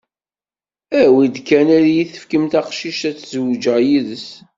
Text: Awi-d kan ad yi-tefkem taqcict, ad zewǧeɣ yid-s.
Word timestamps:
Awi-d 1.01 1.35
kan 1.47 1.67
ad 1.77 1.85
yi-tefkem 1.93 2.45
taqcict, 2.51 3.01
ad 3.09 3.17
zewǧeɣ 3.31 3.77
yid-s. 3.87 4.27